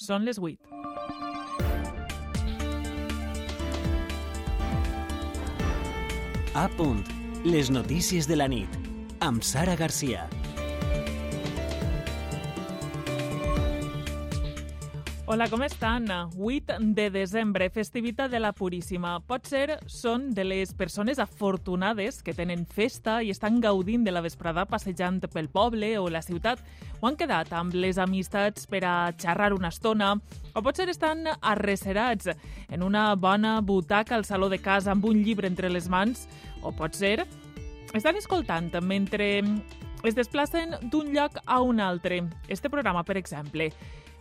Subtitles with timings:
[0.00, 0.56] Són les 8.
[6.56, 7.04] A punt.
[7.44, 8.80] Les notícies de la nit.
[9.20, 10.24] Amb Sara Garcia.
[15.32, 16.08] Hola, com estan?
[16.10, 19.12] 8 de desembre, festivitat de la Puríssima.
[19.22, 24.64] Potser són de les persones afortunades que tenen festa i estan gaudint de la vesprada
[24.66, 26.58] passejant pel poble o la ciutat,
[26.98, 30.16] o han quedat amb les amistats per a xerrar una estona,
[30.50, 32.34] o potser estan arrecerats
[32.66, 36.26] en una bona butaca al saló de casa amb un llibre entre les mans,
[36.66, 37.20] o potser
[37.94, 39.36] estan escoltant mentre
[40.02, 42.24] es desplacen d'un lloc a un altre.
[42.48, 43.70] Este programa, per exemple.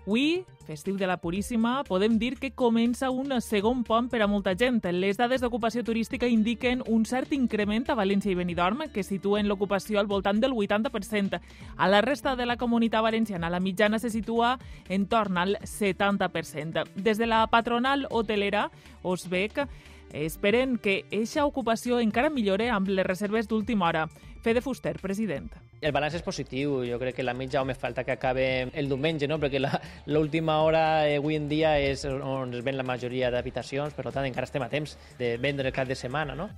[0.10, 4.56] Avui, festiu de la Puríssima, podem dir que comença un segon pont per a molta
[4.58, 4.80] gent.
[4.90, 10.02] Les dades d'ocupació turística indiquen un cert increment a València i Benidorm, que situen l'ocupació
[10.02, 11.38] al voltant del 80%.
[11.78, 14.56] A la resta de la comunitat valenciana, la mitjana se situa
[14.90, 16.88] en torn al 70%.
[16.96, 18.72] Des de la patronal hotelera,
[19.04, 19.68] Osbec,
[20.10, 24.08] esperen que eixa ocupació encara millore amb les reserves d'última hora.
[24.42, 25.69] Fede Fuster, president.
[25.80, 28.46] El balanç és positiu, jo crec que la mitja home falta que acabe
[28.82, 29.38] el diumenge, no?
[29.40, 29.62] perquè
[30.12, 34.28] l'última hora eh, avui en dia és on es ven la majoria d'habitacions, per tant
[34.28, 36.36] encara estem a temps de vendre el cap de setmana.
[36.36, 36.50] No?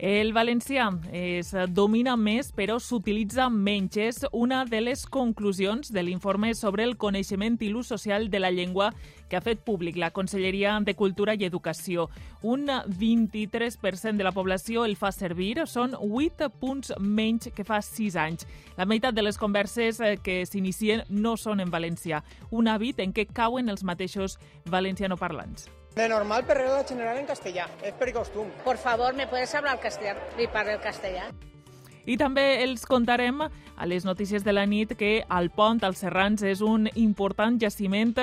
[0.00, 3.98] El valencià es domina més, però s'utilitza menys.
[4.00, 8.48] És una de les conclusions de l'informe sobre el coneixement i l'ús social de la
[8.50, 8.94] llengua
[9.28, 12.08] que ha fet públic la Conselleria de Cultura i Educació.
[12.40, 18.16] Un 23% de la població el fa servir, són 8 punts menys que fa 6
[18.16, 18.46] anys.
[18.78, 23.12] La meitat de les converses eh, que s'inicien no són en valencià, un hàbit en
[23.12, 25.68] què cauen els mateixos valencianoparlants.
[25.96, 27.66] De normal, per regla general en castellà.
[27.82, 28.48] És per costum.
[28.64, 30.20] Por favor, ¿me puedes hablar castellano?
[30.38, 31.30] Li parlo el castellà.
[32.06, 36.42] I també els contarem a les notícies de la nit que el pont als Serrans
[36.42, 38.14] és un important jaciment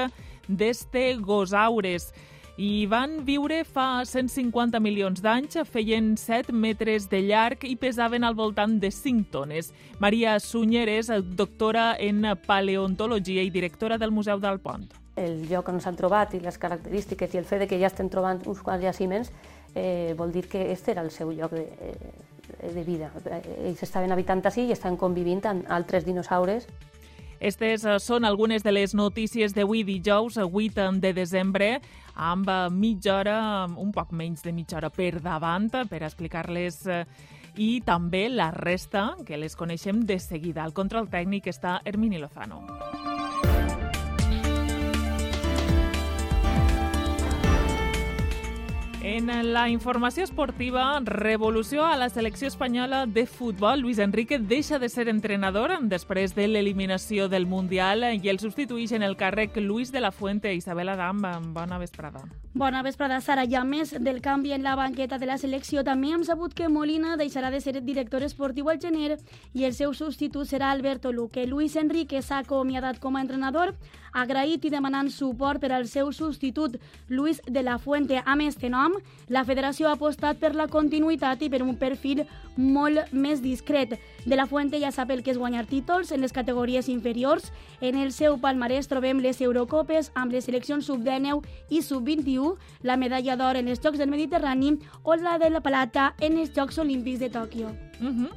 [0.48, 2.10] d'estegosaures
[2.58, 8.36] i van viure fa 150 milions d'anys, feien 7 metres de llarg i pesaven al
[8.36, 9.74] voltant de 5 tones.
[10.00, 15.07] Maria Sunyer és doctora en paleontologia i directora del Museu del Pont.
[15.18, 18.10] El lloc on s'han trobat i les característiques i el fet de que ja estem
[18.10, 19.32] trobant uns quants jaciments
[19.74, 23.12] eh, vol dir que aquest era el seu lloc de, eh, de vida.
[23.64, 26.70] Ells estaven habitant així i estan convivint amb altres dinosaures
[27.40, 31.68] Estes són algunes de les notícies d'avui dijous, 8 de desembre,
[32.16, 33.38] amb mitja hora,
[33.78, 36.82] un poc menys de mitja hora per davant, per explicar-les
[37.58, 40.64] i també la resta, que les coneixem de seguida.
[40.64, 42.64] Al control tècnic està Hermini Lozano.
[49.04, 53.80] En la informació esportiva, revolució a la selecció espanyola de futbol.
[53.80, 59.04] Luis Enrique deixa de ser entrenador després de l'eliminació del Mundial i el substitueix en
[59.06, 60.54] el càrrec Luis de la Fuente.
[60.56, 61.22] Isabel Adam,
[61.54, 62.26] bona vesprada.
[62.58, 63.46] Bona vesprada, Sara.
[63.46, 67.16] Ja més del canvi en la banqueta de la selecció, també hem sabut que Molina
[67.18, 69.20] deixarà de ser director esportiu al gener
[69.54, 71.46] i el seu substitut serà Alberto Luque.
[71.46, 73.76] Luis Enrique s'ha acomiadat com a entrenador,
[74.22, 76.78] agraït i demanant suport per al seu substitut,
[77.10, 78.22] Luis de la Fuente.
[78.26, 78.96] Amb este nom,
[79.30, 82.24] la federació ha apostat per la continuïtat i per un perfil
[82.58, 83.98] molt més discret.
[84.26, 87.52] De la Fuente ja sap el que és guanyar títols en les categories inferiors.
[87.82, 93.38] En el seu palmarès trobem les Eurocopes amb les seleccions sub-19 i sub-21, la medalla
[93.38, 97.20] d'or en els Jocs del Mediterrani o la de la plata en els Jocs Olímpics
[97.20, 97.72] de Tòquio.
[98.02, 98.32] Uh -huh.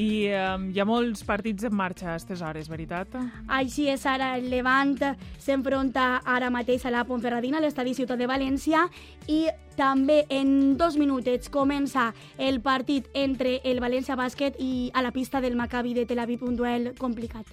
[0.00, 3.16] I um, hi ha molts partits en marxa a aquestes hores, veritat?
[3.52, 4.94] Així és, ara el Levant
[5.42, 8.86] s'enfronta ara mateix a la Pontferradina, a l'estadi Ciutat de València,
[9.28, 9.42] i
[9.76, 15.40] també en dos minutets comença el partit entre el València Bàsquet i a la pista
[15.44, 17.48] del Maccabi de Tel Aviv, un duel complicat.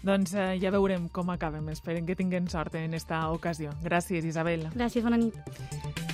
[0.00, 1.68] Doncs eh, ja veurem com acabem.
[1.74, 3.74] Esperem que tinguem sort en esta ocasió.
[3.84, 4.70] Gràcies, Isabel.
[4.72, 6.09] Gràcies, bona nit.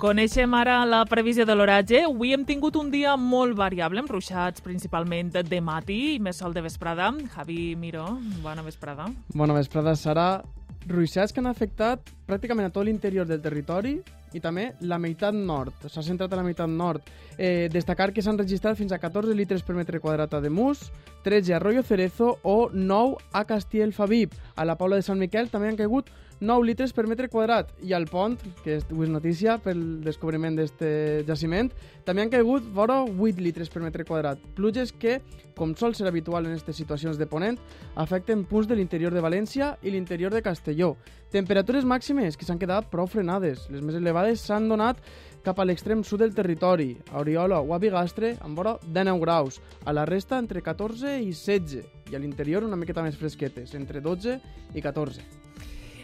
[0.00, 1.98] Coneixem ara la previsió de l'oratge.
[2.06, 6.54] Avui hem tingut un dia molt variable, amb ruixats principalment de matí i més sol
[6.56, 7.10] de vesprada.
[7.34, 8.06] Javi Miró,
[8.40, 9.10] bona vesprada.
[9.36, 10.40] Bona vesprada, Sara.
[10.88, 13.98] Ruixats que han afectat pràcticament a tot l'interior del territori
[14.32, 15.84] i també la meitat nord.
[15.92, 17.04] S'ha centrat a la meitat nord.
[17.36, 20.88] Eh, destacar que s'han registrat fins a 14 litres per metre quadrat a Demus,
[21.28, 24.32] 13 a Arroyo Cerezo o 9 a Castiel-Fabib.
[24.56, 26.08] A la Paula de Sant Miquel també han caigut
[26.40, 31.28] 9 litres per metre quadrat i al pont, que és, és notícia pel descobriment d'aquest
[31.28, 31.68] jaciment,
[32.06, 34.40] també han caigut vora 8 litres per metre quadrat.
[34.56, 35.18] Pluges que,
[35.56, 37.58] com sol ser habitual en aquestes situacions de ponent,
[38.00, 40.94] afecten punts de l'interior de València i l'interior de Castelló.
[41.30, 43.68] Temperatures màximes que s'han quedat prou frenades.
[43.70, 45.02] Les més elevades s'han donat
[45.44, 49.20] cap a l'extrem sud del territori, a Oriola o a Bigastre, amb vora de 9
[49.20, 49.60] graus.
[49.84, 54.00] A la resta, entre 14 i 16, i a l'interior una miqueta més fresquetes, entre
[54.00, 54.40] 12
[54.74, 55.39] i 14.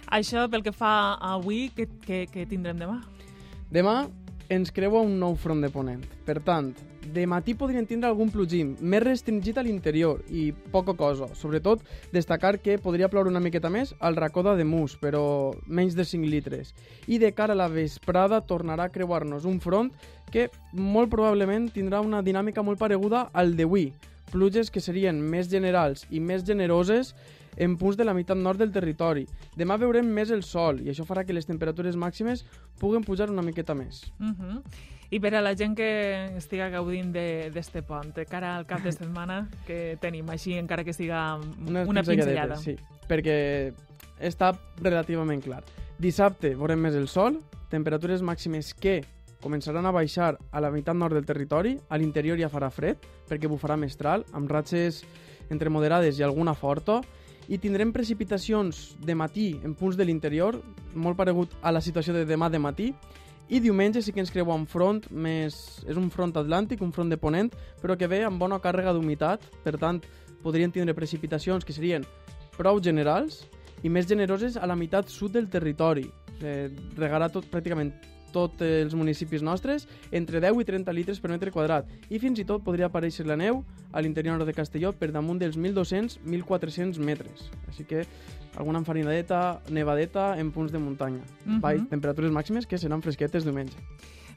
[0.06, 3.00] Això pel que fa a avui, què, què, què tindrem demà?
[3.74, 4.04] Demà
[4.48, 6.04] ens creua un nou front de ponent.
[6.26, 6.70] Per tant,
[7.12, 11.28] de matí podrien tindre algun plugim, més restringit a l'interior i poca cosa.
[11.34, 11.82] Sobretot,
[12.12, 16.30] destacar que podria ploure una miqueta més al racó de Mus, però menys de 5
[16.30, 16.74] litres.
[17.06, 19.92] I de cara a la vesprada tornarà a creuar-nos un front
[20.30, 23.92] que molt probablement tindrà una dinàmica molt pareguda al d'avui.
[24.30, 27.14] Pluges que serien més generals i més generoses
[27.56, 29.26] en punts de la meitat nord del territori.
[29.56, 32.44] Demà veurem més el sol i això farà que les temperatures màximes
[32.80, 34.04] puguen pujar una miqueta més.
[34.20, 34.62] Uh -huh.
[35.10, 39.48] I per a la gent que estiga gaudint d'este pont, cara al cap de setmana
[39.66, 42.56] que tenim, així encara que siga una, una pinzellada.
[42.56, 42.76] Sí,
[43.08, 43.72] perquè
[44.18, 45.62] està relativament clar.
[45.98, 49.02] Dissabte veurem més el sol, temperatures màximes que
[49.40, 52.98] començaran a baixar a la meitat nord del territori, a l'interior ja farà fred,
[53.28, 55.04] perquè bufarà mestral, amb ratxes
[55.50, 57.00] entre moderades i alguna forta,
[57.48, 60.58] i tindrem precipitacions de matí en punts de l'interior,
[60.94, 62.90] molt paregut a la situació de demà de matí,
[63.48, 65.56] i diumenge sí que ens creua un front més...
[65.86, 67.52] És un front atlàntic, un front de ponent,
[67.82, 70.00] però que ve amb bona càrrega d'humitat, per tant,
[70.42, 72.06] podrien tindre precipitacions que serien
[72.56, 73.44] prou generals
[73.84, 76.08] i més generoses a la meitat sud del territori.
[76.42, 77.94] Eh, regarà tot, pràcticament
[78.36, 82.46] tots els municipis nostres entre 10 i 30 litres per metre quadrat i fins i
[82.48, 83.62] tot podria aparèixer la neu
[83.92, 87.48] a l'interior de Castelló per damunt dels 1.200-1.400 metres.
[87.70, 88.04] Així que
[88.56, 91.24] alguna enfarinadeta, nevadeta en punts de muntanya.
[91.44, 91.60] Uh -huh.
[91.60, 93.76] Vai, temperatures màximes que seran fresquetes diumenge.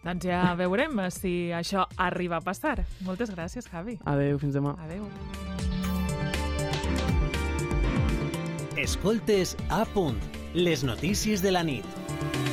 [0.03, 2.85] Doncs ja veurem si això arriba a passar.
[3.01, 3.99] Moltes gràcies, Javi.
[4.05, 4.75] Adeu, fins demà.
[4.79, 5.07] Adeu.
[8.77, 10.17] Escoltes a punt.
[10.53, 12.48] Les notícies de la nit.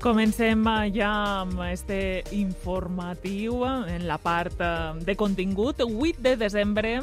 [0.00, 0.62] Comencem
[0.94, 1.10] ja
[1.42, 5.82] amb este informatiu en la part eh, de contingut.
[5.84, 6.94] 8 de desembre,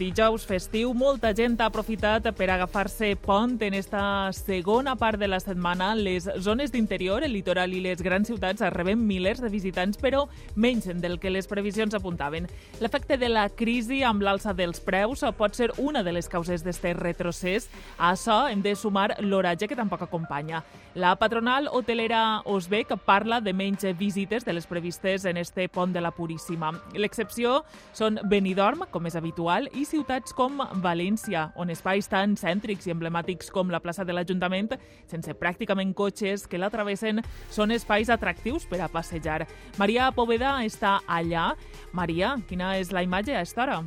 [0.00, 5.40] dijous festiu, molta gent ha aprofitat per agafar-se pont en esta segona part de la
[5.44, 5.90] setmana.
[5.94, 10.24] Les zones d'interior, el litoral i les grans ciutats reben milers de visitants, però
[10.56, 12.48] menys del que les previsions apuntaven.
[12.80, 16.96] L'efecte de la crisi amb l'alça dels preus pot ser una de les causes d'este
[16.96, 17.68] retrocés.
[17.98, 20.64] A això hem de sumar l'oratge que tampoc acompanya.
[20.94, 26.00] La patronal hotelera Osbec parla de menys visites de les previstes en este pont de
[26.00, 26.72] la Puríssima.
[26.94, 27.62] L'excepció
[27.92, 33.52] són Benidorm, com és habitual, i ciutats com València, on espais tan cèntrics i emblemàtics
[33.54, 34.72] com la plaça de l'Ajuntament,
[35.10, 39.44] sense pràcticament cotxes que la travessen, són espais atractius per a passejar.
[39.78, 41.52] Maria Poveda està allà.
[41.92, 43.82] Maria, quina és la imatge a esta hora?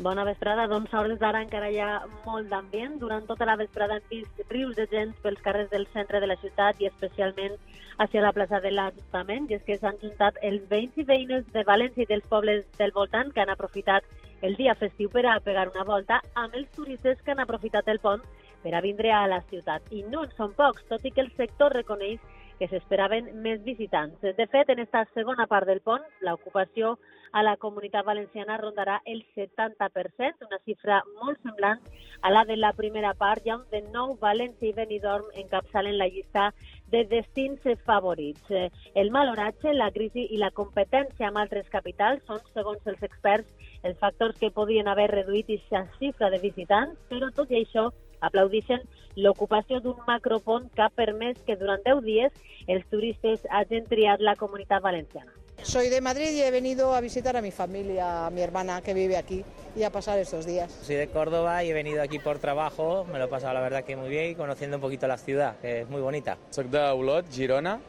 [0.00, 0.68] Bona vesprada.
[0.70, 3.00] Doncs a hores d'ara encara hi ha molt d'ambient.
[3.00, 6.36] Durant tota la vesprada hem vist rius de gent pels carrers del centre de la
[6.38, 7.56] ciutat i especialment
[8.04, 9.48] hacia la plaça de l'Ajuntament.
[9.50, 12.94] I és que s'han juntat els veïns i veïnes de València i dels pobles del
[12.94, 14.06] voltant que han aprofitat
[14.46, 17.98] el dia festiu per a pegar una volta amb els turistes que han aprofitat el
[17.98, 18.22] pont
[18.62, 19.82] per a vindre a la ciutat.
[19.90, 22.22] I no en són pocs, tot i que el sector reconeix
[22.58, 24.20] que s'esperaven més visitants.
[24.20, 26.96] De fet, en esta segona part del pont, l'ocupació
[27.32, 31.80] a la comunitat valenciana rondarà el 70%, una xifra molt semblant
[32.22, 36.08] a la de la primera part, ja on de nou València i Benidorm encapçalen la
[36.08, 36.48] llista
[36.90, 38.48] de destins favorits.
[38.94, 43.48] El mal oratge, la crisi i la competència amb altres capitals són, segons els experts,
[43.84, 48.84] els factors que podien haver reduït aquesta xifra de visitants, però tot i això aplaudixen
[49.16, 52.32] l'ocupació d'un macropont que ha permès que durant 10 dies
[52.68, 55.32] els turistes hagin triat la comunitat valenciana.
[55.62, 58.94] Soy de Madrid y he venido a visitar a mi familia, a mi hermana que
[58.94, 59.44] vive aquí
[59.74, 60.70] y a pasar estos días.
[60.70, 63.82] Soy de Córdoba y he venido aquí por trabajo, me lo he pasado la verdad
[63.82, 66.38] que muy bien y conociendo un poquito la ciudad, que es muy bonita.
[66.50, 67.80] Soc d'Olot, Girona,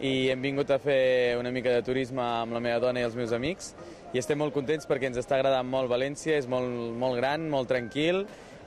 [0.00, 3.16] i hem vingut a fer una mica de turisme amb la meva dona i els
[3.18, 3.72] meus amics
[4.14, 7.68] i estem molt contents perquè ens està agradant molt València, és molt, molt gran, molt
[7.68, 8.22] tranquil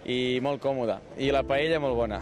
[0.05, 1.00] i molt còmode.
[1.17, 2.22] I la paella molt bona.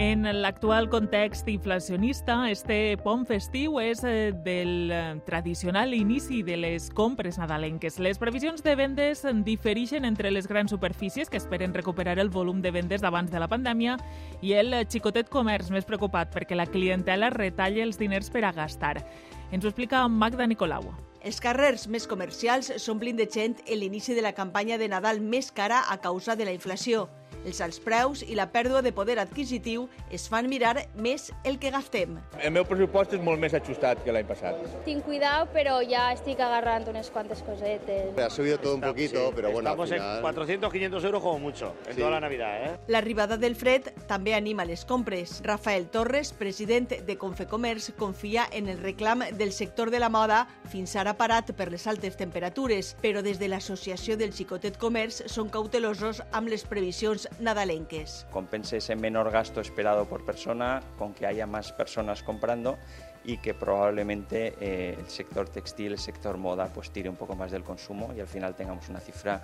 [0.00, 6.86] En l'actual context inflacionista, este pont festiu és eh, del eh, tradicional inici de les
[6.88, 7.98] compres nadalenques.
[8.00, 12.72] Les previsions de vendes difereixen entre les grans superfícies que esperen recuperar el volum de
[12.72, 13.98] vendes d'abans de la pandèmia
[14.40, 19.04] i el xicotet comerç més preocupat perquè la clientela retalla els diners per a gastar.
[19.52, 21.09] Ens ho explica Magda Nicolau.
[21.20, 25.50] Els carrers més comercials s'omplin de gent en l'inici de la campanya de Nadal més
[25.52, 27.10] cara a causa de la inflació.
[27.44, 31.70] Els alts preus i la pèrdua de poder adquisitiu es fan mirar més el que
[31.72, 32.18] gastem.
[32.40, 34.58] El meu pressupost és molt més ajustat que l'any passat.
[34.84, 38.12] Tinc cuidado, però ja estic agarrant unes quantes cosetes.
[38.18, 40.16] Ha subido todo un poquito, sí, pero bueno, Estamos al final...
[40.16, 41.98] en 400, 500 euros como mucho, en Sí.
[42.00, 42.78] toda la Navidad, ¿eh?
[42.88, 45.40] L'arribada del fred també anima les compres.
[45.44, 50.94] Rafael Torres, president de Confecomerç, confia en el reclam del sector de la moda, fins
[50.96, 56.22] ara parat per les altes temperatures, però des de l'Associació del Xicotet Comerç són cautelosos
[56.32, 58.26] amb les previsions nadalenques.
[58.30, 62.78] compense ese menor gasto esperado por persona con que haya más personas comprando
[63.24, 67.50] y que probablemente eh, el sector textil, el sector moda, pues tire un poco más
[67.50, 69.42] del consumo y al final tengamos una cifra,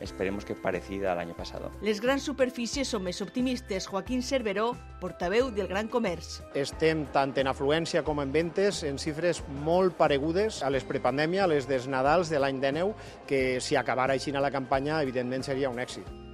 [0.00, 1.70] esperemos que parecida al año pasado.
[1.82, 3.88] Les grans superfícies són més optimistes.
[3.90, 4.70] Joaquín Cerveró,
[5.02, 6.38] portaveu del Gran Comerç.
[6.54, 11.50] Estem tant en afluència com en ventes en xifres molt paregudes a les prepandèmia, a
[11.50, 12.94] les dels Nadals de l'any 19,
[13.26, 16.27] que si acabara així la campanya, evidentment seria un èxit.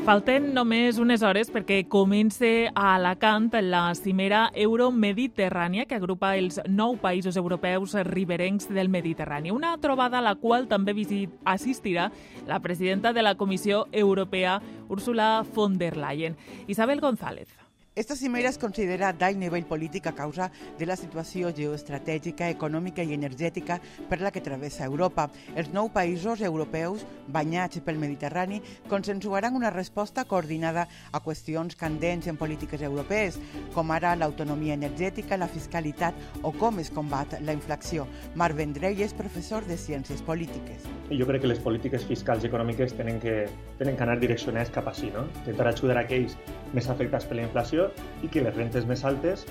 [0.00, 6.96] Falten només unes hores perquè comence a Alacant la cimera euromediterrània que agrupa els nou
[6.96, 9.52] països europeus riberencs del Mediterrani.
[9.52, 12.10] Una trobada a la qual també visit, assistirà
[12.48, 16.36] la presidenta de la Comissió Europea, Úrsula von der Leyen.
[16.66, 17.59] Isabel González.
[18.00, 20.46] Esta cimera es considera d'alt nivell polític a causa
[20.78, 23.76] de la situació geoestratègica, econòmica i energètica
[24.08, 25.26] per la que travessa Europa.
[25.52, 32.38] Els nou països europeus banyats pel Mediterrani consensuaran una resposta coordinada a qüestions candents en
[32.40, 33.36] polítiques europees,
[33.74, 38.08] com ara l'autonomia energètica, la fiscalitat o com es combat la inflació.
[38.32, 40.88] Marc Vendrell és professor de Ciències Polítiques.
[41.12, 43.44] Jo crec que les polítiques fiscals i econòmiques tenen que,
[43.76, 45.28] tenen que anar direccionades cap així, no?
[45.42, 46.40] Intentar ajudar aquells
[46.72, 47.89] més afectats per la inflació
[48.22, 49.46] i que les rentes més altes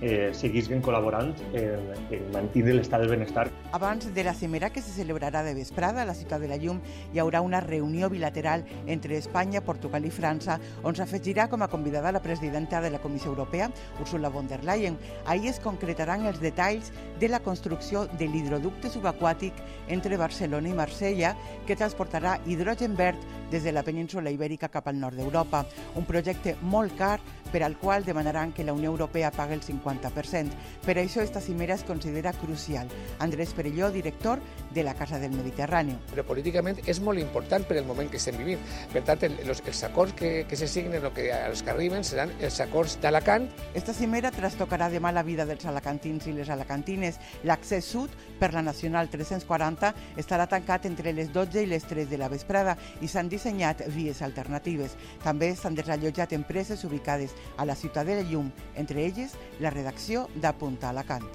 [0.00, 3.46] eh, seguisquen col·laborant en, en mantenir l'estat del benestar.
[3.76, 6.80] Abans de la cimera que se celebrarà de vesprada a la Ciutat de la Llum,
[7.12, 12.12] hi haurà una reunió bilateral entre Espanya, Portugal i França, on s'afegirà com a convidada
[12.12, 14.98] la presidenta de la Comissió Europea, Ursula von der Leyen.
[15.26, 19.56] Ahir es concretaran els detalls de la construcció de l'hidroducte subaquàtic
[19.88, 21.34] entre Barcelona i Marsella,
[21.66, 25.64] que transportarà hidrogen verd des de la península Ibèrica cap al nord d'Europa.
[25.94, 30.50] Un projecte molt car per al qual demanaran que la Unió Europea pagui el 50%.
[30.84, 32.88] Per això esta cimera es considera crucial.
[33.18, 34.40] Andrés Perelló, director
[34.74, 35.96] de la Casa del Mediterrani.
[36.10, 38.60] però políticament és molt important per el moment que estem vivint.
[38.92, 42.04] Per tant, el, els, els acords que, que se signen o que, als que arriben
[42.04, 43.48] seran els acords d'Alacant.
[43.76, 47.20] Esta cimera trastocarà demà la vida dels alacantins i les alacantines.
[47.44, 52.20] L'accés sud per la Nacional 340 estarà tancat entre les 12 i les 3 de
[52.20, 54.96] la vesprada i s'han dissenyat vies alternatives.
[55.24, 60.28] També s'han desallotjat empreses ubicades a la ciutat de la Llum, entre elles la redacció
[60.36, 61.26] d'Apunta Alacant.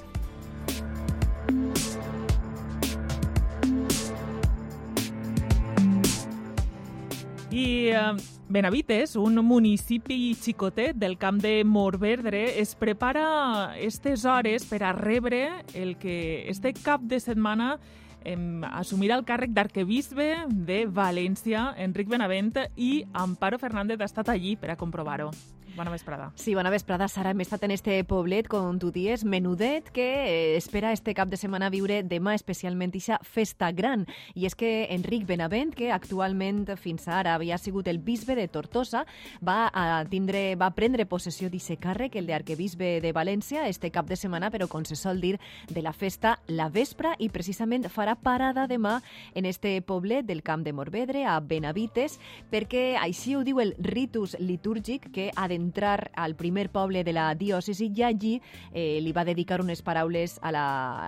[7.52, 8.16] I eh,
[8.48, 13.26] Benavites, un municipi xicotet del camp de Morvedre, es prepara
[13.74, 17.78] aquestes hores per a rebre el que este cap de setmana
[18.24, 24.56] em, assumirà el càrrec d'arquebisbe de València, Enric Benavent, i Amparo Fernández ha estat allí
[24.56, 25.32] per a comprovar-ho.
[25.76, 26.32] Bona vesprada.
[26.36, 27.32] Sí, bona vesprada, Sara.
[27.32, 31.38] Hem estat en este poblet, com tu dies, menudet, que eh, espera este cap de
[31.40, 34.04] setmana viure demà especialment ixa festa gran.
[34.36, 39.06] I és que Enric Benavent, que actualment fins ara havia sigut el bisbe de Tortosa,
[39.40, 44.20] va a tindre, va prendre possessió d'aquest càrrec, el d'arquebisbe de València, este cap de
[44.20, 45.38] setmana, però com se sol dir,
[45.70, 49.00] de la festa la vespra i precisament farà parada demà
[49.36, 52.20] en este poblet del Camp de Morvedre, a Benavites,
[52.52, 57.30] perquè així ho diu el ritus litúrgic que ha d'entrar al primer poble de la
[57.38, 58.34] diòcesi i allí
[58.74, 60.66] eh, li va dedicar unes paraules a la,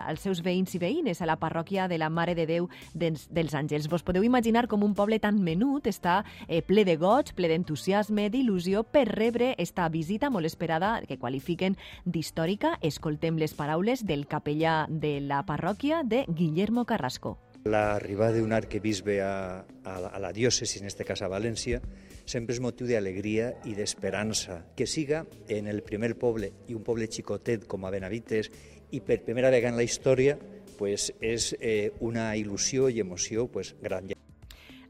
[0.07, 3.53] als seus veïns i veïnes, a la parròquia de la Mare de Déu dels, dels
[3.57, 3.89] Àngels.
[3.89, 8.29] Vos podeu imaginar com un poble tan menut està eh, ple de goig, ple d'entusiasme,
[8.29, 12.77] d'il·lusió per rebre esta visita molt esperada que qualifiquen d'històrica.
[12.81, 17.37] Escoltem les paraules del capellà de la parròquia de Guillermo Carrasco.
[17.63, 21.79] L'arribada d'un arquebisbe a, a, la- a la diòcesi, en este cas a València,
[22.25, 24.61] sempre és motiu d'alegria i d'esperança.
[24.77, 28.51] Que siga en el primer poble i un poble xicotet com a Benavites
[28.91, 30.37] i per primera vegada en la història
[30.77, 34.13] pues, és eh, una il·lusió i emoció pues, gran.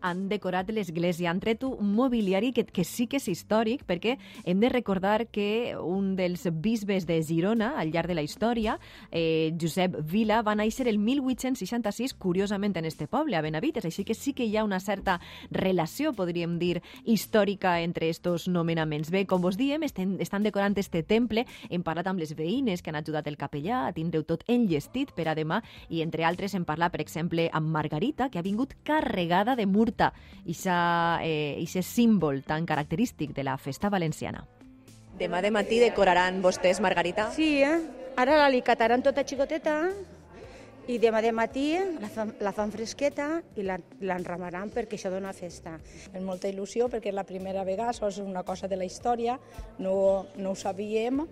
[0.04, 1.32] Han decorat l'església.
[1.32, 5.74] Han tret un mobiliari que, que sí que és històric, perquè hem de recordar que
[5.80, 8.78] un dels bisbes de Girona, al llarg de la història,
[9.12, 13.86] eh, Josep Vila, va néixer el 1866, curiosament, en este poble, a Benavites.
[13.88, 15.20] Així que sí que hi ha una certa
[15.52, 19.10] relació, podríem dir, històrica entre estos nomenaments.
[19.10, 21.46] Bé, com vos diem, estem, estan decorant este temple.
[21.70, 25.30] Hem parlat amb les veïnes que han ajudat el capellà a tindre tot enllestit per
[25.30, 29.56] a demà i, entre altres, hem parlat, per exemple, amb Margarita, que ha vingut carregada
[29.56, 30.14] de murta,
[30.46, 34.46] i eh, símbol tan característic de la festa valenciana.
[35.20, 37.32] Demà de matí decoraran vostès, Margarita?
[37.32, 37.80] Sí, eh?
[38.16, 39.90] ara l'alicataran tota xicoteta
[40.88, 41.72] i demà de matí
[42.02, 45.78] la fan, la fan fresqueta i l'enramaran perquè això dona festa.
[46.12, 49.40] És molta il·lusió perquè és la primera vegada, això és una cosa de la història,
[49.80, 51.24] no, no ho sabíem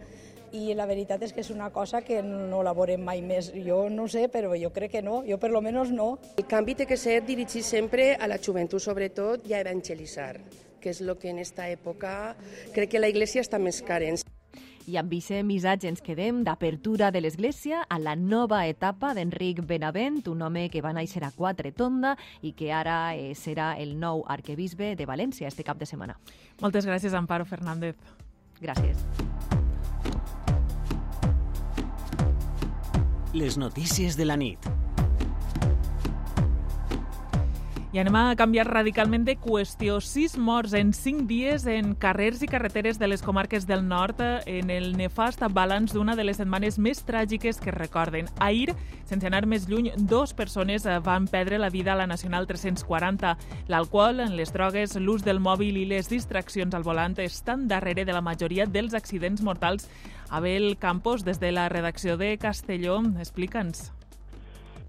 [0.51, 3.51] i la veritat és que és una cosa que no la veurem mai més.
[3.65, 6.17] Jo no sé, però jo crec que no, jo per lo menos no.
[6.37, 10.35] El canvi té que ser dirigit sempre a la joventut, sobretot, i a evangelitzar,
[10.81, 12.35] que és el que en aquesta època
[12.75, 14.19] crec que la Iglesia està més carent.
[14.89, 20.23] I amb aquest missatge ens quedem d'apertura de l'Església a la nova etapa d'Enric Benavent,
[20.27, 24.95] un home que va néixer a Quatretonda i que ara eh, serà el nou arquebisbe
[24.97, 26.17] de València este cap de setmana.
[26.61, 27.95] Moltes gràcies, Amparo Fernández.
[28.61, 29.30] Gràcies.
[33.33, 34.59] Les notícies de la nit.
[37.91, 39.97] I anem a canviar radicalment de qüestió.
[40.03, 44.69] Sis morts en cinc dies en carrers i carreteres de les comarques del nord en
[44.71, 48.27] el nefast balanç d'una de les setmanes més tràgiques que recorden.
[48.39, 48.75] Ahir,
[49.07, 53.35] sense anar més lluny, dos persones van perdre la vida a la Nacional 340.
[53.67, 58.23] L'alcohol, les drogues, l'ús del mòbil i les distraccions al volant estan darrere de la
[58.23, 59.87] majoria dels accidents mortals.
[60.31, 63.91] Abel Campos, des de la redacció de Castelló, explica'ns.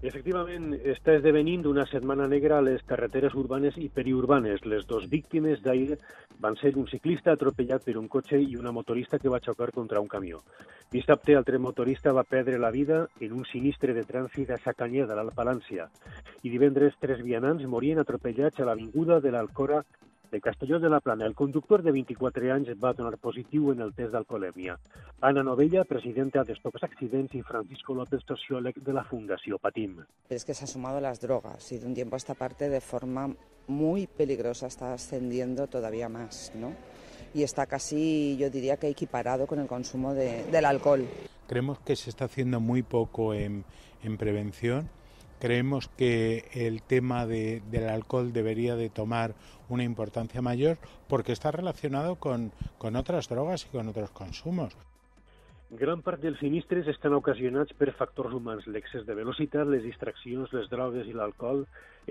[0.03, 4.65] Efectivament, està esdevenint una setmana negra a les carreteres urbanes i periurbanes.
[4.67, 5.97] Les dues víctimes d'ahir
[6.43, 9.99] van ser un ciclista atropellat per un cotxe i una motorista que va xocar contra
[10.03, 10.39] un camió.
[10.91, 15.35] Dissabte, altre motorista va perdre la vida en un sinistre de trànsit a Sacanyeda, l'Alt
[15.35, 15.89] Palància.
[16.43, 19.83] I divendres, tres vianants morien atropellats a l'avinguda de l'Alcora
[20.33, 23.91] de Castelló de la Plana, el conductor de 24 anys va donar positiu en el
[23.93, 24.79] test d'alcoholèmia.
[25.21, 29.99] Ana Novella, presidenta de Stop Accidents, y Francisco López, socióleg de la Fundació Patim.
[30.29, 32.81] Es que se ha sumado las drogas y de un tiempo a esta parte de
[32.81, 33.29] forma
[33.67, 36.73] muy peligrosa está ascendiendo todavía más, ¿no?
[37.35, 41.05] Y está casi, yo diría que equiparado con el consumo de, del alcohol.
[41.47, 43.65] Creemos que se está haciendo muy poco en,
[44.01, 44.89] en prevención
[45.43, 49.35] Creemos que el tema de, del alcohol debería de tomar
[49.73, 50.77] una importancia mayor
[51.07, 54.75] porque está relacionado con, con otras drogas y con otros consumos.
[55.73, 58.67] Gran part dels sinistres estan ocasionats per factors humans.
[58.69, 61.63] L'excés de velocitat, les distraccions, les drogues i l'alcohol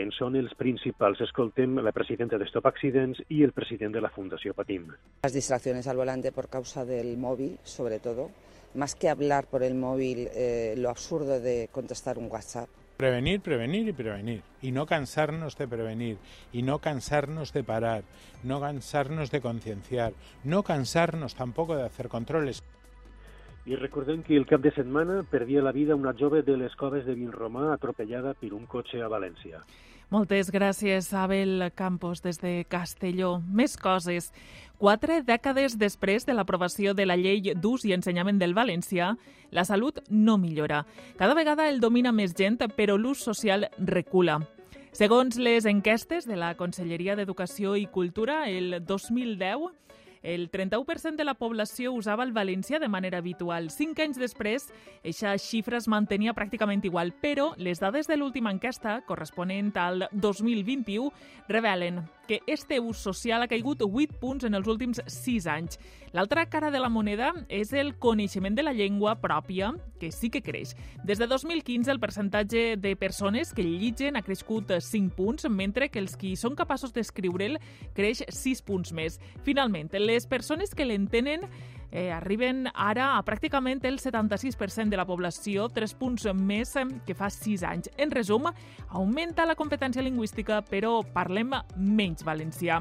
[0.03, 1.22] en són els principals.
[1.22, 4.90] Escoltem la presidenta de Stop Accidents i el president de la Fundació Patim.
[5.22, 8.31] Las distracciones al volante por causa del móvil, sobre todo.
[8.75, 13.88] Más que hablar por el móvil, eh, lo absurdo de contestar un WhatsApp Prevenir, prevenir
[13.88, 14.43] y prevenir.
[14.61, 16.19] Y no cansarnos de prevenir.
[16.53, 18.05] Y no cansarnos de parar.
[18.45, 20.12] No cansarnos de concienciar.
[20.45, 22.62] No cansarnos tampoco de hacer controles.
[23.67, 27.05] I recordem que el cap de setmana perdia la vida una jove de les coves
[27.05, 29.65] de Vinromà atropellada per un cotxe a València.
[30.12, 33.38] Moltes gràcies, Abel Campos, des de Castelló.
[33.48, 34.27] Més coses.
[34.77, 39.14] Quatre dècades després de l'aprovació de la llei d'ús i ensenyament del valencià,
[39.57, 40.83] la salut no millora.
[41.16, 44.42] Cada vegada el domina més gent, però l'ús social recula.
[44.92, 49.70] Segons les enquestes de la Conselleria d'Educació i Cultura, el 2010
[50.22, 53.70] el 31% de la població usava el valencià de manera habitual.
[53.70, 54.68] Cinc anys després,
[55.00, 61.11] aquesta xifra es mantenia pràcticament igual, però les dades de l'última enquesta, corresponent al 2021,
[61.48, 65.78] revelen que este ús social ha caigut 8 punts en els últims 6 anys.
[66.12, 70.42] L'altra cara de la moneda és el coneixement de la llengua pròpia, que sí que
[70.42, 70.74] creix.
[71.04, 75.98] Des de 2015 el percentatge de persones que llitgen ha crescut 5 punts, mentre que
[75.98, 77.58] els qui són capaços d'escriure'l
[77.96, 79.18] creix 6 punts més.
[79.42, 81.46] Finalment, les persones que l'entenen
[81.92, 86.72] eh, arriben ara a pràcticament el 76% de la població, 3 punts més
[87.07, 87.90] que fa 6 anys.
[87.96, 88.48] En resum,
[88.88, 92.81] augmenta la competència lingüística, però parlem menys valencià.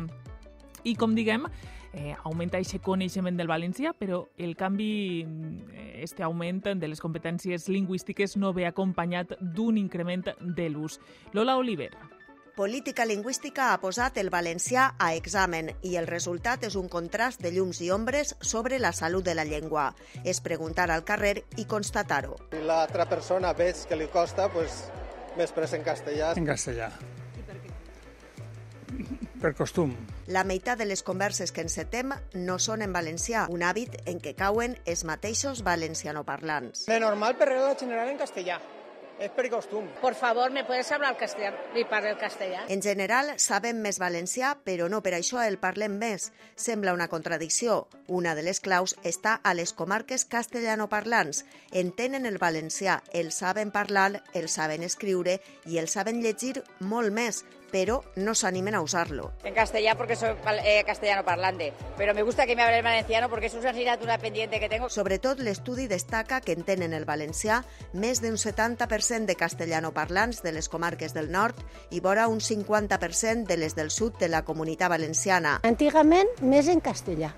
[0.84, 1.46] I com diguem,
[1.94, 5.26] eh, augmenta aquest coneixement del valencià, però el canvi,
[5.74, 11.00] eh, este augment de les competències lingüístiques no ve acompanyat d'un increment de l'ús.
[11.34, 11.92] Lola Oliver.
[12.56, 17.52] Política Lingüística ha posat el valencià a examen i el resultat és un contrast de
[17.56, 19.94] llums i ombres sobre la salut de la llengua.
[20.28, 22.36] És preguntar al carrer i constatar-ho.
[22.52, 24.84] Si l'altra persona veig que li costa, pues,
[25.38, 26.34] m'expressa en castellà.
[26.36, 26.92] En castellà.
[29.42, 29.96] per costum.
[30.28, 34.36] La meitat de les converses que encetem no són en valencià, un hàbit en què
[34.38, 36.86] cauen els mateixos valencianoparlants.
[36.86, 38.60] De normal per regla general en castellà.
[39.22, 39.86] Es per costum.
[40.02, 41.58] Por favor, ¿me puedes hablar castellano?
[41.76, 42.66] Y parle el castellà.
[42.68, 46.32] En general, sabem més valencià, però no per això el parlem més.
[46.58, 47.88] Sembla una contradicció.
[48.08, 51.46] Una de les claus està a les comarques castellanoparlants.
[51.72, 55.38] Entenen el valencià, el saben parlar, el saben escriure
[55.70, 59.34] i el saben llegir molt més, pero no se animen a usarlo.
[59.44, 60.30] En castellà porque soy
[60.64, 64.18] eh, castellano parlante, pero me gusta que me hable el valenciano porque es una asignatura
[64.18, 64.90] pendiente que tengo.
[64.90, 67.62] Sobretot, l'estudi destaca que entenen el valencià
[67.94, 71.58] més d'un 70% de castellanoparlants de les comarques del nord
[71.90, 75.60] i vora un 50% de les del sud de la comunitat valenciana.
[75.64, 77.34] Antigament, més en castellà.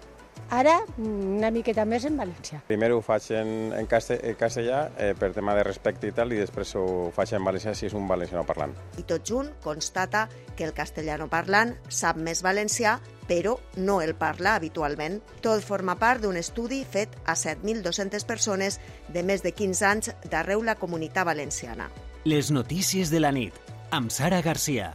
[0.53, 2.59] Ara, una miqueta més en valencià.
[2.67, 6.75] Primer ho faig en, en castellà eh, per tema de respecte i tal, i després
[6.77, 8.75] ho faig en valencià si és un valenciano parlant.
[9.01, 14.53] I tot junt constata que el castellano parlant sap més valencià, però no el parla
[14.59, 15.23] habitualment.
[15.41, 18.77] Tot forma part d'un estudi fet a 7.200 persones
[19.09, 21.89] de més de 15 anys d'arreu la comunitat valenciana.
[22.29, 23.57] Les notícies de la nit,
[23.89, 24.93] amb Sara Garcia.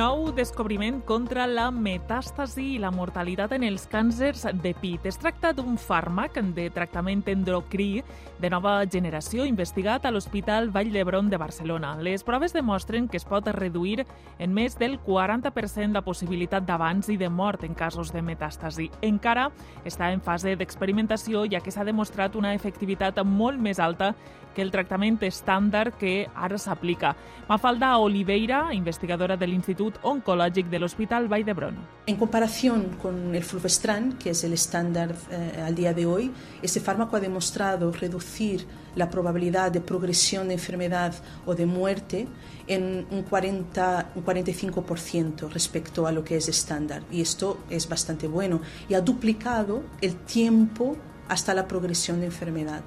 [0.00, 5.04] Nou descobriment contra la metàstasi i la mortalitat en els càncers de pit.
[5.04, 8.00] Es tracta d'un fàrmac de tractament endocrí
[8.40, 11.98] de nova generació investigat a l'Hospital Vall d'Hebron de Barcelona.
[12.00, 14.06] Les proves demostren que es pot reduir
[14.38, 18.88] en més del 40% la possibilitat d'avanç i de mort en casos de metàstasi.
[19.04, 19.50] Encara
[19.84, 24.14] està en fase d'experimentació, ja que s'ha demostrat una efectivitat molt més alta
[24.54, 27.14] que el tractament estàndard que ara s'aplica.
[27.48, 31.76] Mafalda Oliveira, investigadora de l'Institut Oncològic de l'Hospital Vall d'Hebron.
[32.06, 36.30] En comparación con el fulvestrant, que es el estándar eh, al día de hoy,
[36.62, 41.14] este fármaco ha demostrado reducir la probabilidad de progresión de enfermedad
[41.46, 42.26] o de muerte
[42.66, 47.02] en un, 40, un 45% respecto a lo que es estándar.
[47.10, 48.60] Y esto es bastante bueno.
[48.88, 50.96] Y ha duplicado el tiempo
[51.28, 52.82] hasta la progresión de enfermedad.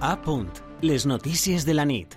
[0.00, 0.60] A punt.
[0.80, 2.14] Les notícies de la nit.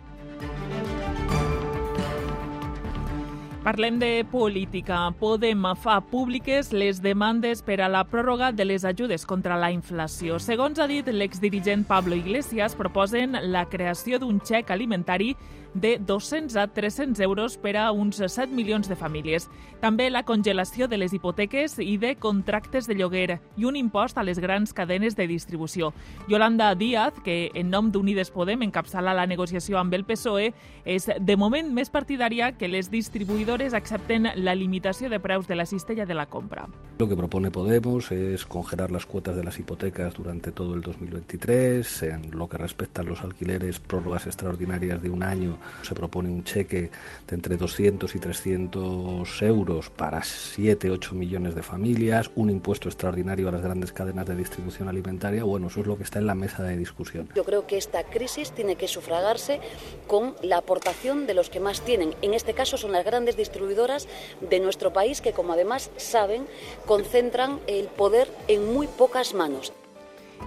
[3.63, 4.97] Parlem de política.
[5.15, 10.35] Podem fa públiques les demandes per a la pròrroga de les ajudes contra la inflació.
[10.35, 15.31] Segons ha dit l'exdirigent Pablo Iglesias, proposen la creació d'un xec alimentari
[15.73, 19.49] de 200 a 300 euros per a uns 7 milions de famílies.
[19.81, 24.23] També la congelació de les hipoteques i de contractes de lloguer i un impost a
[24.23, 25.93] les grans cadenes de distribució.
[26.27, 30.53] Yolanda Díaz, que en nom d'Unides Podem encapçala la negociació amb el PSOE,
[30.85, 35.65] és de moment més partidària que les distribuïdores accepten la limitació de preus de la
[35.65, 36.67] cistella de la compra.
[36.99, 42.03] Lo que propone Podemos es congelar las cuotas de las hipotecas durante todo el 2023,
[42.03, 46.43] en lo que respecta a los alquileres, prórrogas extraordinarias de un año se propone un
[46.43, 46.89] cheque
[47.27, 53.49] de entre 200 y 300 euros para 7, 8 millones de familias, un impuesto extraordinario
[53.49, 55.43] a las grandes cadenas de distribución alimentaria.
[55.43, 57.29] Bueno, eso es lo que está en la mesa de discusión.
[57.35, 59.59] Yo creo que esta crisis tiene que sufragarse
[60.07, 62.15] con la aportación de los que más tienen.
[62.21, 64.07] En este caso son las grandes distribuidoras
[64.41, 66.45] de nuestro país que, como además saben,
[66.85, 69.73] concentran el poder en muy pocas manos.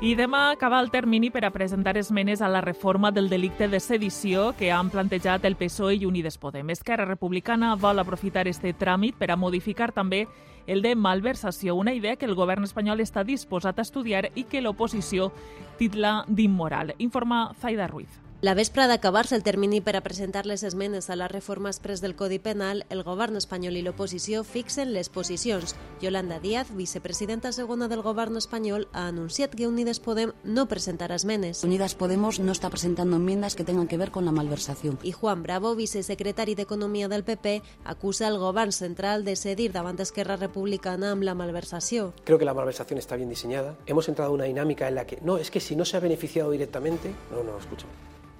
[0.02, 3.80] I demà acaba el termini per a presentar esmenes a la reforma del delicte de
[3.80, 6.68] sedició que han plantejat el PSOE i Unides Podem.
[6.70, 10.26] Esquerra Republicana vol aprofitar este tràmit per a modificar també
[10.66, 14.60] el de malversació, una idea que el govern espanyol està disposat a estudiar i que
[14.60, 15.32] l'oposició
[15.78, 16.92] titla d'immoral.
[16.98, 18.25] Informa Zaida Ruiz.
[18.42, 22.14] La vespre d'acabar-se el termini per a presentar les esmenes a la reforma express del
[22.14, 25.72] Codi Penal, el govern espanyol i l'oposició fixen les posicions.
[26.02, 31.64] Yolanda Díaz, vicepresidenta segona del govern espanyol, ha anunciat que Unides Podem no presentarà esmenes.
[31.64, 34.98] Unidas Podemos no está presentando enmiendas que tengan que ver con la malversación.
[35.02, 40.36] I Juan Bravo, vicesecretari d'Economia del PP, acusa el govern central de cedir davant Esquerra
[40.36, 42.12] Republicana amb la malversació.
[42.24, 43.78] Creo que la malversación está bien diseñada.
[43.86, 46.00] Hemos entrado en una dinámica en la que, no, es que si no se ha
[46.00, 47.86] beneficiado directamente, no, no, escucha.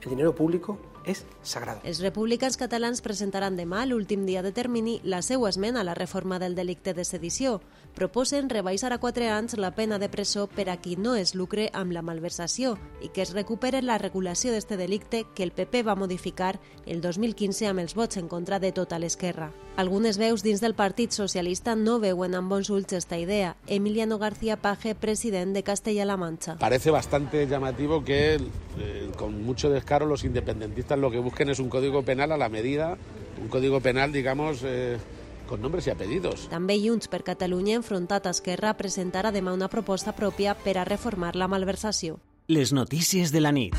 [0.06, 1.80] El dinero público és sagrado.
[1.82, 6.38] Els republicans catalans presentaran demà, l'últim dia de termini, la seva esmena a la reforma
[6.38, 7.56] del delicte de sedició.
[7.96, 11.70] Proposen rebaixar a 4 anys la pena de presó per a qui no es lucre
[11.72, 15.94] amb la malversació i que es recupere la regulació d'este delicte que el PP va
[15.96, 19.48] modificar el 2015 amb els vots en contra de tota l'esquerra.
[19.80, 23.56] Algunes veus dins del Partit Socialista no veuen amb bons ulls esta idea.
[23.66, 26.58] Emiliano García Paje, president de Castella-La Mancha.
[26.60, 31.70] Parece bastante llamativo que, eh, con mucho descaro, los independentistas lo que busquen es un
[31.70, 32.98] código penal a la medida,
[33.40, 34.98] un código penal, digamos, eh,
[35.46, 36.48] con nombres y apellidos.
[36.50, 41.36] També Junts per Catalunya, enfrontat a Esquerra, presentarà demà una proposta pròpia per a reformar
[41.36, 42.18] la malversació.
[42.48, 43.74] les notícies de la nit.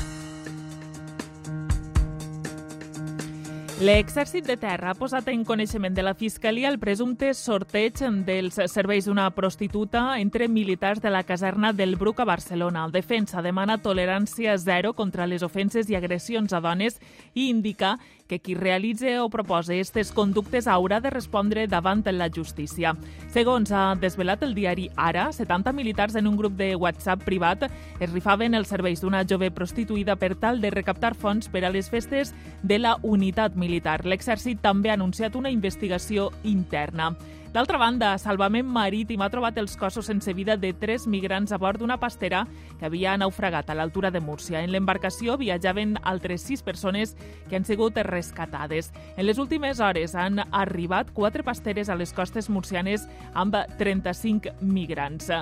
[3.78, 9.06] L'exèrcit de terra ha posat en coneixement de la Fiscalia el presumpte sorteig dels serveis
[9.06, 12.84] d'una prostituta entre militars de la caserna del Bruc a Barcelona.
[12.84, 16.98] El defensa demana tolerància zero contra les ofenses i agressions a dones
[17.34, 22.94] i indica que qui realitze o propose aquestes conductes haurà de respondre davant la justícia.
[23.32, 27.64] Segons ha desvelat el diari Ara, 70 militars en un grup de WhatsApp privat
[27.98, 31.88] es rifaven els serveis d'una jove prostituïda per tal de recaptar fons per a les
[31.90, 34.04] festes de la unitat militar.
[34.06, 37.16] L'exèrcit també ha anunciat una investigació interna.
[37.48, 41.80] D'altra banda, Salvament Marítim ha trobat els cossos sense vida de tres migrants a bord
[41.80, 42.42] d'una pastera
[42.76, 44.60] que havia naufragat a l'altura de Múrcia.
[44.60, 47.16] En l'embarcació viatjaven altres sis persones
[47.48, 48.92] que han sigut rescatades.
[49.16, 55.32] En les últimes hores han arribat quatre pasteres a les costes murcianes amb 35 migrants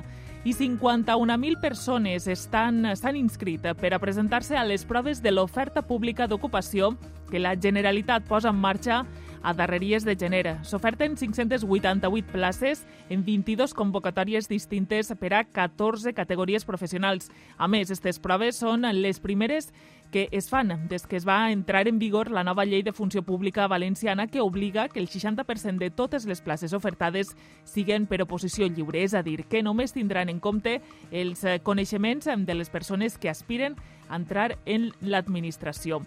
[0.46, 6.94] i 51.000 persones s'han inscrit per a presentar-se a les proves de l'oferta pública d'ocupació
[7.32, 9.02] que la Generalitat posa en marxa
[9.46, 10.58] a darreries de gener.
[10.66, 17.30] S'oferten 588 places en 22 convocatòries distintes per a 14 categories professionals.
[17.56, 19.70] A més, aquestes proves són les primeres
[20.10, 23.22] que es fan des que es va entrar en vigor la nova llei de funció
[23.22, 28.66] pública valenciana que obliga que el 60% de totes les places ofertades siguen per oposició
[28.66, 30.80] lliure, és a dir, que només tindran en compte
[31.12, 33.78] els coneixements de les persones que aspiren
[34.08, 36.02] a entrar en l'administració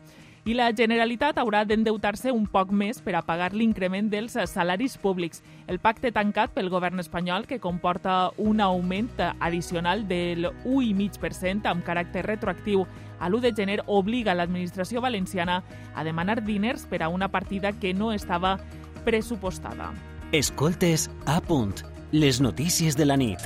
[0.49, 5.43] i la Generalitat haurà d'endeutar-se un poc més per a pagar l'increment dels salaris públics.
[5.69, 12.25] El pacte tancat pel govern espanyol, que comporta un augment addicional del 1,5% amb caràcter
[12.25, 12.87] retroactiu
[13.19, 15.61] a l'1 de gener, obliga l'administració valenciana
[15.93, 18.57] a demanar diners per a una partida que no estava
[19.05, 19.93] pressupostada.
[20.31, 23.45] Escoltes a punt, les notícies de la nit.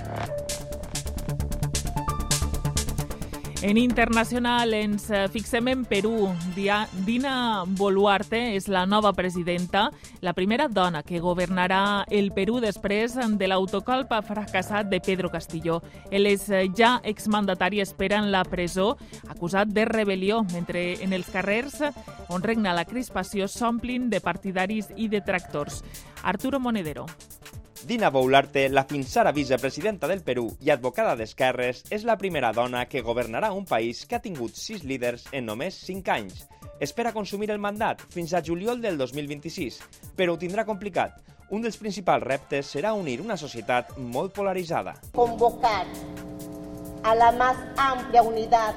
[3.63, 6.25] En internacional ens eh, fixem en Perú.
[6.51, 9.85] Dina Boluarte és la nova presidenta,
[10.19, 15.79] la primera dona que governarà el Perú després de l'autocolp fracassat de Pedro Castillo.
[16.11, 18.97] El és eh, ja exmandatari espera en la presó,
[19.31, 21.79] acusat de rebel·lió, mentre en els carrers
[22.27, 25.85] on regna la crispació s'omplin de partidaris i detractors.
[26.21, 27.07] Arturo Monedero.
[27.83, 32.85] Dina Boularte, la fins ara vicepresidenta del Perú i advocada d'esquerres, és la primera dona
[32.87, 36.45] que governarà un país que ha tingut sis líders en només cinc anys.
[36.79, 39.81] Espera consumir el mandat fins a juliol del 2026,
[40.15, 41.19] però ho tindrà complicat.
[41.51, 44.95] Un dels principals reptes serà unir una societat molt polaritzada.
[45.11, 45.83] Convocar
[47.03, 48.73] a la más amplia unidad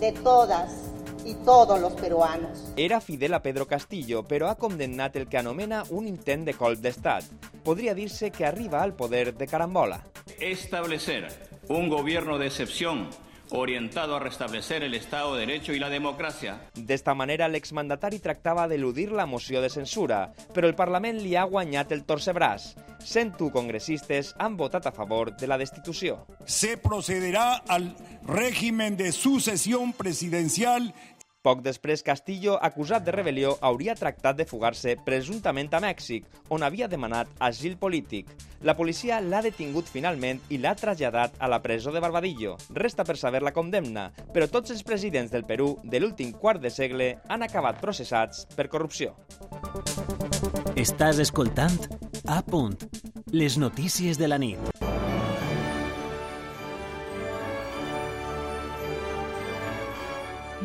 [0.00, 0.87] de todas
[1.28, 2.72] y todos los peruanos.
[2.76, 6.80] Era fidel a Pedro Castillo, però ha condemnat el que anomena un intent de colp
[6.80, 7.24] d'estat.
[7.64, 10.00] Podria dir-se que arriba al poder de carambola.
[10.40, 11.28] Establecer
[11.68, 13.10] un gobierno de excepción
[13.50, 16.60] orientado a restablecer el Estado de Derecho y la democracia.
[16.74, 21.92] D'esta manera, l'exmandatari tractava d'eludir la moció de censura, però el Parlament li ha guanyat
[21.92, 22.74] el torcebràs.
[23.04, 26.26] 101 congressistes han votat a favor de la destitució.
[26.44, 27.94] Se procederá al
[28.26, 30.92] régimen de sucesión presidencial
[31.48, 36.88] poc després, Castillo, acusat de rebel·lió, hauria tractat de fugar-se presumptament a Mèxic, on havia
[36.92, 38.28] demanat asil polític.
[38.68, 42.56] La policia l'ha detingut finalment i l'ha traslladat a la presó de Barbadillo.
[42.76, 46.72] Resta per saber la condemna, però tots els presidents del Perú de l'últim quart de
[46.74, 49.14] segle han acabat processats per corrupció.
[50.76, 51.78] Estàs escoltant
[52.28, 52.76] A punt,
[53.32, 54.60] les notícies de la nit.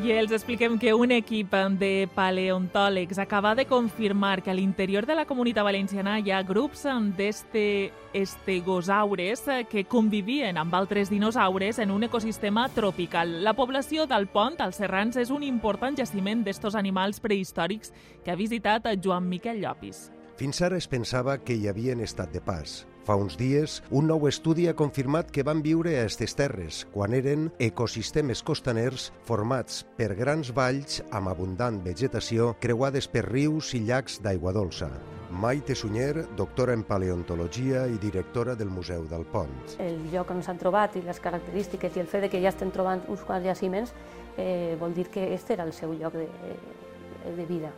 [0.04, 5.16] I els expliquem que un equip de paleontòlegs acaba de confirmar que a l'interior de
[5.16, 6.84] la comunitat valenciana hi ha grups
[7.16, 13.46] d'este estegosaures que convivien amb altres dinosaures en un ecosistema tropical.
[13.46, 17.94] La població del Pont, als Serrans, és un important jaciment d'estos animals prehistòrics
[18.26, 20.10] que ha visitat Joan Miquel Llopis.
[20.36, 24.30] Fins ara es pensava que hi havien estat de pas, Fa uns dies, un nou
[24.30, 30.14] estudi ha confirmat que van viure a aquestes terres quan eren ecosistemes costaners formats per
[30.16, 34.88] grans valls amb abundant vegetació creuades per rius i llacs d'aigua dolça.
[35.34, 39.76] Maite Sunyer, doctora en paleontologia i directora del Museu del Pont.
[39.84, 42.72] El lloc on s'han trobat i les característiques i el fet de que ja estem
[42.72, 43.92] trobant uns quants jaciments
[44.38, 46.30] eh, vol dir que aquest era el seu lloc de,
[47.24, 47.72] de vida.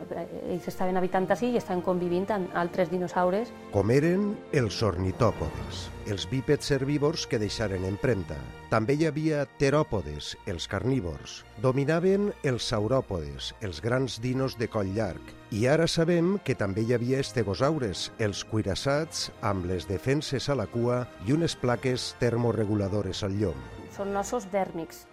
[0.48, 3.52] Ells estaven habitant així i estan convivint amb altres dinosaures.
[3.72, 8.36] Com eren els ornitòpodes, els bípeds herbívors que deixaren empremta.
[8.70, 11.40] També hi havia teròpodes, els carnívors.
[11.62, 15.34] Dominaven els sauròpodes, els grans dinos de coll llarg.
[15.54, 20.66] I ara sabem que també hi havia estegosaures, els cuirassats, amb les defenses a la
[20.66, 23.60] cua i unes plaques termoreguladores al llom.
[23.94, 25.06] Són ossos dèrmics,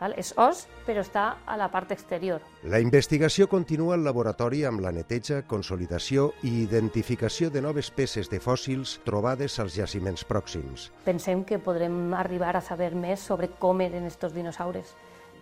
[0.00, 0.14] Val?
[0.16, 2.40] És os, però està a la part exterior.
[2.64, 8.40] La investigació continua al laboratori amb la neteja, consolidació i identificació de noves peces de
[8.40, 10.88] fòssils trobades als jaciments pròxims.
[11.04, 14.94] Pensem que podrem arribar a saber més sobre com eren estos dinosaures,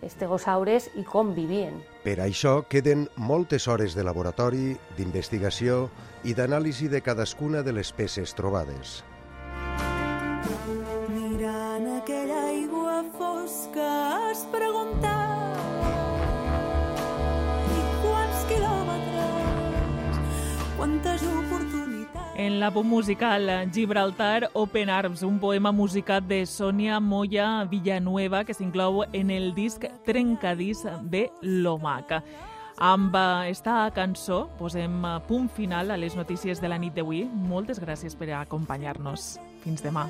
[0.05, 1.79] estegosaures i com vivien.
[2.03, 5.87] Per això queden moltes hores de laboratori, d'investigació
[6.23, 8.99] i d'anàlisi de cadascuna de les peces trobades.
[13.03, 15.63] Fosca es preguntava
[17.69, 20.19] i quants quilòmetres,
[20.75, 22.35] quantes oportunitats...
[22.39, 28.55] En la pop musical Gibraltar Open Arms, un poema musicat de Sònia Moya Villanueva que
[28.55, 32.23] s'inclou en el disc Trencadís de l'Omaca.
[32.79, 33.15] Amb
[33.47, 37.25] esta cançó posem punt final a les notícies de la nit d'avui.
[37.27, 39.35] Moltes gràcies per acompanyar-nos.
[39.65, 40.07] Fins demà.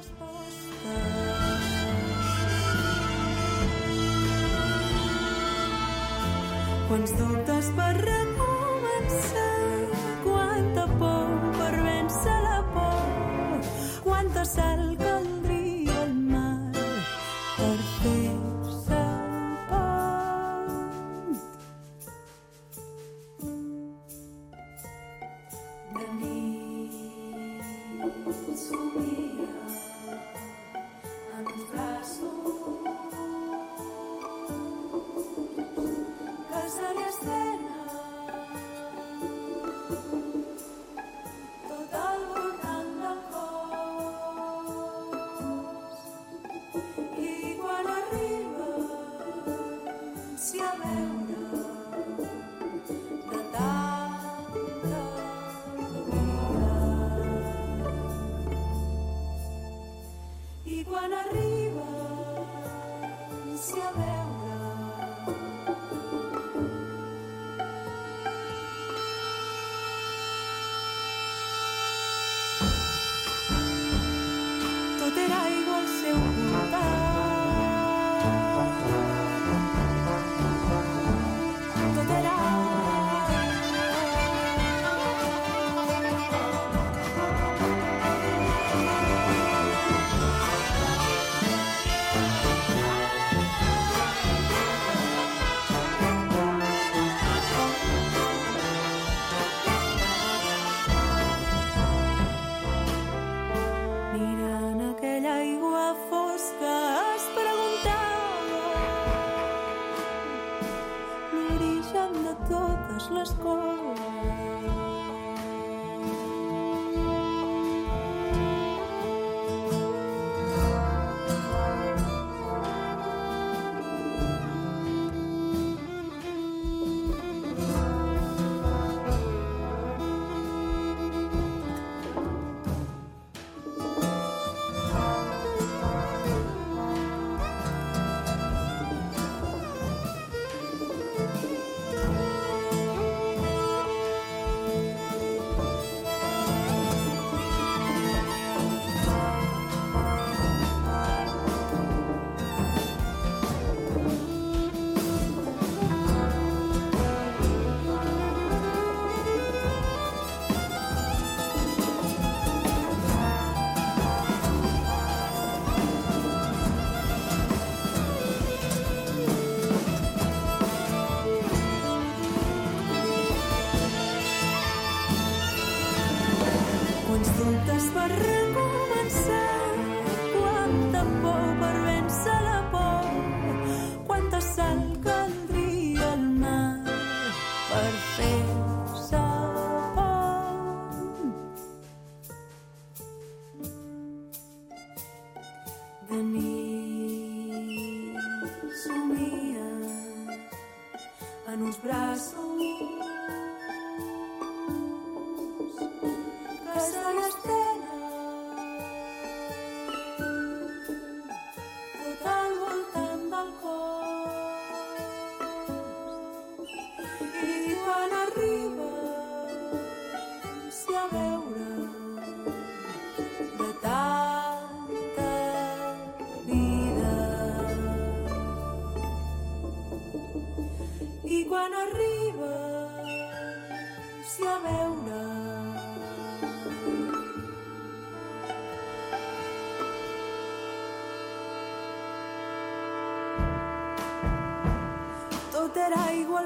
[6.89, 9.43] Quants dubtes per recomençar,
[10.23, 13.67] quanta por per vèncer la por,
[14.07, 15.38] quanta sal caldria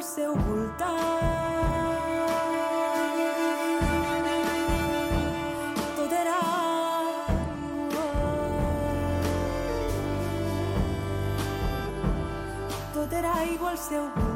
[0.03, 0.83] seu voltant.
[5.95, 8.05] Tot era aigua.
[12.93, 14.32] Tot era aigua al seu voltant.